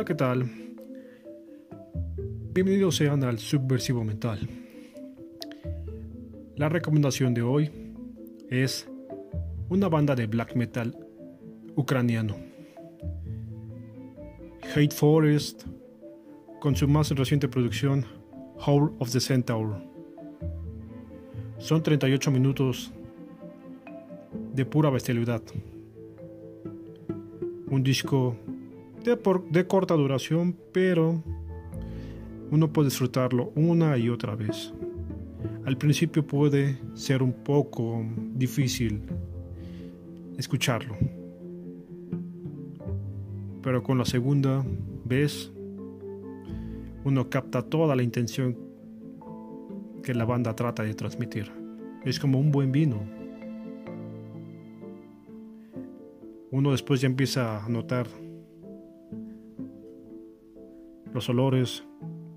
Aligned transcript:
Hola, 0.00 0.06
¿qué 0.06 0.14
tal? 0.14 0.50
Bienvenidos 2.54 2.96
sean 2.96 3.22
al 3.22 3.38
Subversivo 3.38 4.02
Mental. 4.02 4.48
La 6.56 6.70
recomendación 6.70 7.34
de 7.34 7.42
hoy 7.42 7.70
es 8.48 8.88
una 9.68 9.90
banda 9.90 10.14
de 10.14 10.26
black 10.26 10.56
metal 10.56 10.96
ucraniano. 11.76 12.34
Hate 14.74 14.94
Forest 14.94 15.64
con 16.60 16.74
su 16.74 16.88
más 16.88 17.10
reciente 17.10 17.46
producción 17.46 18.06
Howl 18.64 18.94
of 19.00 19.12
the 19.12 19.20
Centaur. 19.20 19.82
Son 21.58 21.82
38 21.82 22.30
minutos 22.30 22.90
de 24.54 24.64
pura 24.64 24.88
bestialidad. 24.88 25.42
Un 27.66 27.82
disco 27.82 28.38
de, 29.04 29.66
corta 29.66 29.94
duración, 29.94 30.56
pero 30.72 31.22
uno 32.50 32.72
puede 32.72 32.88
disfrutarlo 32.88 33.52
una 33.54 33.96
y 33.96 34.08
otra 34.08 34.34
vez. 34.34 34.72
Al 35.64 35.76
principio 35.76 36.26
puede 36.26 36.78
ser 36.94 37.22
un 37.22 37.32
poco 37.32 38.04
difícil 38.34 39.02
escucharlo, 40.36 40.96
pero 43.62 43.82
con 43.82 43.98
la 43.98 44.04
segunda 44.04 44.64
vez 45.04 45.52
uno 47.04 47.30
capta 47.30 47.62
toda 47.62 47.96
la 47.96 48.02
intención 48.02 48.58
que 50.02 50.14
la 50.14 50.24
banda 50.24 50.54
trata 50.54 50.82
de 50.82 50.94
transmitir. 50.94 51.50
Es 52.04 52.18
como 52.18 52.38
un 52.38 52.50
buen 52.50 52.72
vino. 52.72 53.00
Uno 56.50 56.72
después 56.72 57.00
ya 57.00 57.06
empieza 57.06 57.64
a 57.64 57.68
notar 57.68 58.06
los 61.12 61.28
olores, 61.28 61.84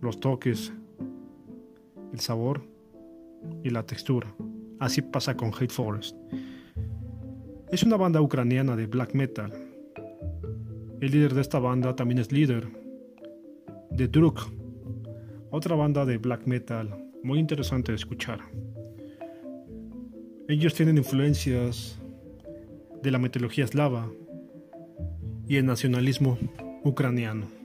los 0.00 0.20
toques, 0.20 0.72
el 2.12 2.20
sabor 2.20 2.62
y 3.62 3.70
la 3.70 3.84
textura. 3.84 4.34
Así 4.78 5.02
pasa 5.02 5.36
con 5.36 5.50
Hate 5.54 5.70
Forest. 5.70 6.16
Es 7.70 7.82
una 7.82 7.96
banda 7.96 8.20
ucraniana 8.20 8.76
de 8.76 8.86
black 8.86 9.14
metal. 9.14 9.52
El 11.00 11.10
líder 11.10 11.34
de 11.34 11.40
esta 11.40 11.58
banda 11.58 11.94
también 11.96 12.18
es 12.18 12.32
líder 12.32 12.68
de 13.90 14.08
Druk, 14.08 14.40
otra 15.50 15.76
banda 15.76 16.04
de 16.04 16.18
black 16.18 16.46
metal 16.46 17.10
muy 17.22 17.38
interesante 17.38 17.92
de 17.92 17.96
escuchar. 17.96 18.40
Ellos 20.48 20.74
tienen 20.74 20.98
influencias 20.98 21.98
de 23.02 23.10
la 23.10 23.18
mitología 23.18 23.64
eslava 23.64 24.10
y 25.48 25.56
el 25.56 25.66
nacionalismo 25.66 26.38
ucraniano 26.84 27.63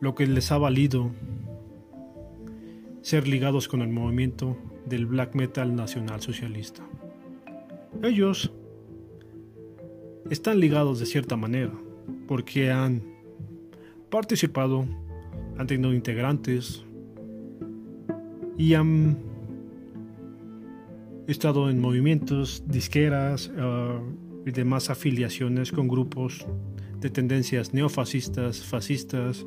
lo 0.00 0.14
que 0.14 0.26
les 0.26 0.52
ha 0.52 0.58
valido 0.58 1.10
ser 3.02 3.26
ligados 3.26 3.68
con 3.68 3.80
el 3.82 3.88
movimiento 3.88 4.56
del 4.86 5.06
black 5.06 5.34
metal 5.34 5.74
nacional 5.74 6.20
socialista. 6.20 6.82
Ellos 8.02 8.52
están 10.30 10.60
ligados 10.60 11.00
de 11.00 11.06
cierta 11.06 11.36
manera 11.36 11.72
porque 12.26 12.70
han 12.70 13.02
participado, 14.10 14.86
han 15.56 15.66
tenido 15.66 15.92
integrantes 15.94 16.84
y 18.56 18.74
han 18.74 19.18
estado 21.26 21.70
en 21.70 21.80
movimientos, 21.80 22.64
disqueras 22.66 23.48
uh, 23.48 24.46
y 24.46 24.50
demás 24.50 24.90
afiliaciones 24.90 25.72
con 25.72 25.88
grupos 25.88 26.46
de 27.00 27.10
tendencias 27.10 27.74
neofascistas, 27.74 28.64
fascistas, 28.64 29.46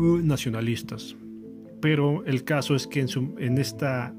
nacionalistas. 0.00 1.16
Pero 1.80 2.24
el 2.24 2.44
caso 2.44 2.74
es 2.74 2.86
que 2.86 3.00
en, 3.00 3.58
esta, 3.58 4.14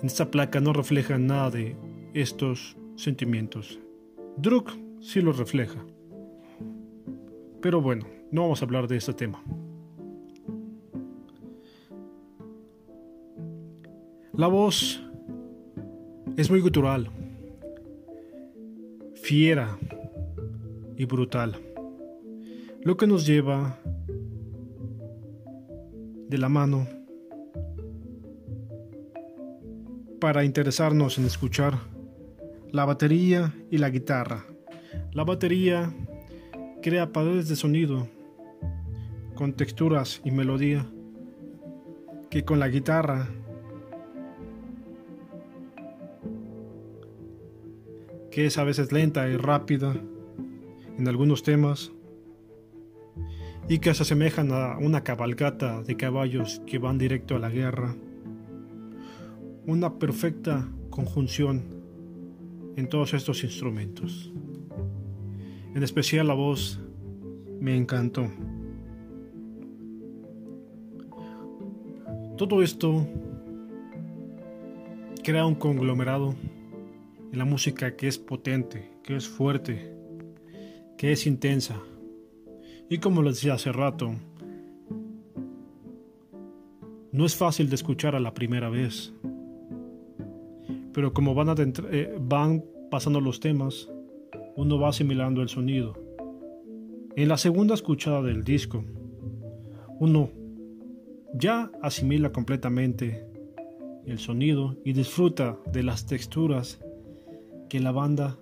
en 0.00 0.06
esta 0.06 0.30
placa 0.30 0.60
no 0.60 0.72
refleja 0.72 1.18
nada 1.18 1.50
de 1.50 1.76
estos 2.14 2.76
sentimientos. 2.96 3.78
Druk 4.36 4.72
sí 5.00 5.20
lo 5.20 5.32
refleja. 5.32 5.84
Pero 7.60 7.80
bueno, 7.80 8.06
no 8.30 8.42
vamos 8.42 8.62
a 8.62 8.64
hablar 8.64 8.88
de 8.88 8.96
este 8.96 9.12
tema. 9.12 9.42
La 14.32 14.48
voz 14.48 15.02
es 16.36 16.50
muy 16.50 16.60
gutural, 16.60 17.08
fiera 19.14 19.78
y 20.98 21.06
brutal, 21.06 21.56
lo 22.82 22.98
que 22.98 23.06
nos 23.06 23.24
lleva 23.26 23.78
de 26.28 26.38
la 26.38 26.48
mano 26.48 26.86
para 30.20 30.44
interesarnos 30.44 31.18
en 31.18 31.26
escuchar 31.26 31.78
la 32.72 32.84
batería 32.84 33.54
y 33.70 33.78
la 33.78 33.90
guitarra. 33.90 34.44
La 35.12 35.24
batería 35.24 35.92
crea 36.82 37.12
paredes 37.12 37.48
de 37.48 37.56
sonido 37.56 38.08
con 39.34 39.52
texturas 39.52 40.20
y 40.24 40.30
melodía 40.30 40.86
que 42.30 42.44
con 42.44 42.58
la 42.58 42.68
guitarra 42.68 43.28
que 48.30 48.46
es 48.46 48.58
a 48.58 48.64
veces 48.64 48.92
lenta 48.92 49.28
y 49.28 49.36
rápida 49.36 49.94
en 50.98 51.08
algunos 51.08 51.42
temas 51.42 51.92
y 53.68 53.78
que 53.78 53.92
se 53.94 54.02
asemejan 54.04 54.52
a 54.52 54.78
una 54.78 55.02
cabalgata 55.02 55.82
de 55.82 55.96
caballos 55.96 56.62
que 56.66 56.78
van 56.78 56.98
directo 56.98 57.34
a 57.34 57.40
la 57.40 57.50
guerra. 57.50 57.96
Una 59.66 59.98
perfecta 59.98 60.68
conjunción 60.90 61.64
en 62.76 62.88
todos 62.88 63.14
estos 63.14 63.42
instrumentos. 63.42 64.32
En 65.74 65.82
especial 65.82 66.28
la 66.28 66.34
voz 66.34 66.80
me 67.60 67.76
encantó. 67.76 68.30
Todo 72.36 72.62
esto 72.62 73.08
crea 75.24 75.44
un 75.44 75.56
conglomerado 75.56 76.36
en 77.32 77.38
la 77.38 77.44
música 77.44 77.96
que 77.96 78.06
es 78.06 78.18
potente, 78.18 78.92
que 79.02 79.16
es 79.16 79.26
fuerte, 79.26 79.92
que 80.96 81.10
es 81.10 81.26
intensa 81.26 81.80
y 82.88 82.98
como 82.98 83.22
les 83.22 83.34
decía 83.36 83.54
hace 83.54 83.72
rato, 83.72 84.14
no 87.12 87.24
es 87.24 87.34
fácil 87.34 87.68
de 87.68 87.74
escuchar 87.74 88.14
a 88.14 88.20
la 88.20 88.34
primera 88.34 88.68
vez. 88.68 89.12
Pero 90.92 91.12
como 91.12 91.34
van, 91.34 91.54
eh, 91.90 92.16
van 92.20 92.64
pasando 92.90 93.20
los 93.20 93.40
temas, 93.40 93.88
uno 94.56 94.78
va 94.78 94.90
asimilando 94.90 95.42
el 95.42 95.48
sonido. 95.48 95.94
En 97.16 97.28
la 97.28 97.38
segunda 97.38 97.74
escuchada 97.74 98.22
del 98.22 98.44
disco, 98.44 98.84
uno 99.98 100.30
ya 101.34 101.70
asimila 101.82 102.32
completamente 102.32 103.26
el 104.06 104.18
sonido 104.18 104.76
y 104.84 104.92
disfruta 104.92 105.58
de 105.72 105.82
las 105.82 106.06
texturas 106.06 106.78
que 107.68 107.80
la 107.80 107.92
banda 107.92 108.38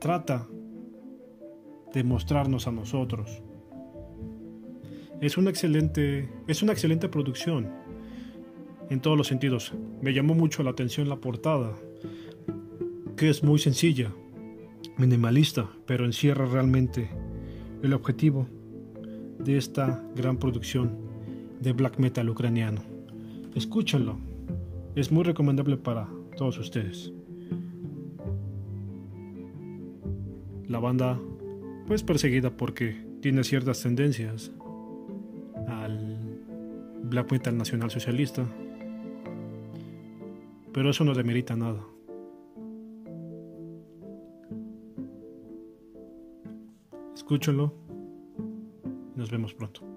trata 0.00 0.48
de 1.92 2.04
mostrarnos 2.04 2.66
a 2.66 2.72
nosotros. 2.72 3.42
Es 5.20 5.36
una 5.36 5.50
excelente, 5.50 6.28
es 6.48 6.62
una 6.62 6.72
excelente 6.72 7.08
producción 7.08 7.70
en 8.90 9.00
todos 9.00 9.16
los 9.16 9.28
sentidos. 9.28 9.72
Me 10.00 10.12
llamó 10.12 10.34
mucho 10.34 10.62
la 10.62 10.70
atención 10.70 11.08
la 11.08 11.16
portada, 11.16 11.72
que 13.16 13.28
es 13.28 13.42
muy 13.42 13.58
sencilla, 13.58 14.12
minimalista, 14.96 15.70
pero 15.86 16.04
encierra 16.04 16.46
realmente 16.46 17.08
el 17.82 17.94
objetivo 17.94 18.48
de 19.38 19.56
esta 19.56 20.04
gran 20.14 20.38
producción 20.38 20.96
de 21.60 21.72
black 21.72 21.98
metal 21.98 22.28
ucraniano. 22.28 22.82
Escúchenlo, 23.54 24.18
es 24.94 25.12
muy 25.12 25.24
recomendable 25.24 25.76
para 25.76 26.08
todos 26.36 26.58
ustedes. 26.58 27.12
La 30.66 30.78
banda 30.78 31.20
pues 31.86 32.02
perseguida 32.02 32.50
porque 32.50 33.04
tiene 33.20 33.44
ciertas 33.44 33.82
tendencias 33.82 34.52
al 35.68 36.40
black 37.04 37.30
metal 37.32 37.56
nacional 37.56 37.90
socialista, 37.90 38.46
pero 40.72 40.90
eso 40.90 41.04
no 41.04 41.14
demerita 41.14 41.56
nada. 41.56 41.84
Escúchalo. 47.14 47.72
Nos 49.14 49.30
vemos 49.30 49.54
pronto. 49.54 49.91